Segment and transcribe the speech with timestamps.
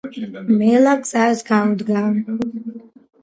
[0.59, 2.01] მელა გზას გაუდგა